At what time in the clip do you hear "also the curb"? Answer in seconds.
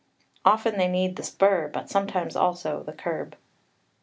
2.35-3.37